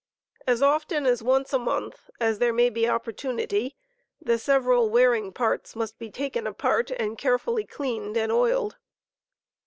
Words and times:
As 0.47 0.63
often 0.63 1.05
as 1.05 1.21
once 1.21 1.53
a 1.53 1.59
month 1.59 2.09
(as 2.19 2.39
there 2.39 2.51
may 2.51 2.71
be 2.71 2.87
opportunity) 2.89 3.75
the 4.19 4.39
several 4.39 4.89
wearing 4.89 5.31
parts 5.31 5.75
must 5.75 5.99
be 5.99 6.09
taken 6.09 6.47
apart 6.47 6.89
and 6.89 7.19
carefully 7.19 7.65
cleaned 7.65 8.17
and 8.17 8.31
oiled. 8.31 8.77